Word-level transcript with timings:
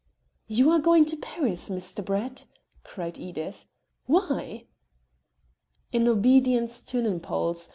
"You 0.47 0.71
are 0.71 0.79
going 0.79 1.05
to 1.05 1.15
Paris, 1.15 1.69
Mr. 1.69 2.03
Brett!" 2.03 2.47
cried 2.83 3.19
Edith. 3.19 3.67
"Why?" 4.07 4.65
"In 5.91 6.07
obedience 6.07 6.81
to 6.81 6.97
an 6.97 7.05
impulse. 7.05 7.69